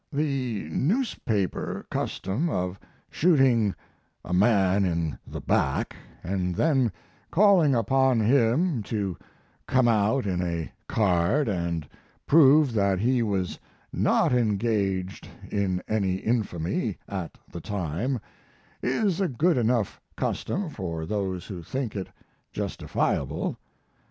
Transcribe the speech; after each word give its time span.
The 0.11 0.67
newspaper 0.71 1.85
custom 1.91 2.49
of 2.49 2.79
shooting 3.11 3.75
a 4.25 4.33
man 4.33 4.83
in 4.83 5.19
the 5.27 5.39
back 5.41 5.95
and 6.23 6.55
then 6.55 6.91
calling 7.29 7.75
upon 7.75 8.19
him 8.19 8.81
to 8.81 9.15
come 9.67 9.87
out 9.87 10.25
in 10.25 10.41
a 10.41 10.71
card 10.87 11.47
and 11.47 11.87
prove 12.25 12.73
that 12.73 12.97
he 12.97 13.21
was 13.21 13.59
not 13.93 14.33
engaged 14.33 15.29
in 15.51 15.83
any 15.87 16.15
infamy 16.15 16.97
at 17.07 17.37
the 17.51 17.61
time 17.61 18.19
is 18.81 19.21
a 19.21 19.27
good 19.27 19.55
enough 19.55 20.01
custom 20.17 20.71
for 20.71 21.05
those 21.05 21.45
who 21.45 21.61
think 21.61 21.95
it 21.95 22.09
justifiable. 22.51 23.55